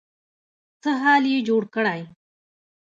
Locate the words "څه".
0.81-0.91